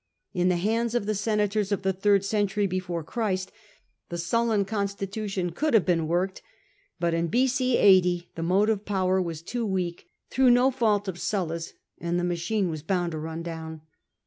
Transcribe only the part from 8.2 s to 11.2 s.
the motive power was too weak, through no fault of